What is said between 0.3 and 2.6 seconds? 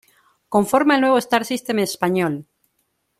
Conforma el nuevo star-system español".